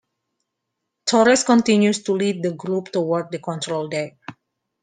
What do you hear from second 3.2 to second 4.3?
the control deck.